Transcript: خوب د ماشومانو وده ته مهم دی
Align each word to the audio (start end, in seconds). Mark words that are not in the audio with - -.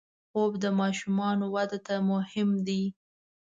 خوب 0.29 0.51
د 0.63 0.65
ماشومانو 0.79 1.45
وده 1.55 1.79
ته 1.87 1.95
مهم 2.11 2.49
دی 2.67 2.83